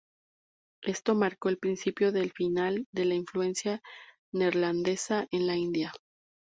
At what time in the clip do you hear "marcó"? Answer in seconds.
1.13-1.49